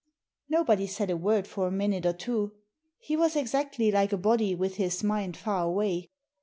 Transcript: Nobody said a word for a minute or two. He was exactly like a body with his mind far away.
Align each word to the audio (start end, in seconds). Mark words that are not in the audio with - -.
Nobody 0.49 0.87
said 0.87 1.11
a 1.11 1.15
word 1.15 1.45
for 1.47 1.67
a 1.67 1.71
minute 1.71 2.07
or 2.07 2.13
two. 2.13 2.53
He 2.97 3.15
was 3.15 3.35
exactly 3.35 3.91
like 3.91 4.11
a 4.11 4.17
body 4.17 4.55
with 4.55 4.77
his 4.77 5.03
mind 5.03 5.37
far 5.37 5.63
away. 5.63 6.09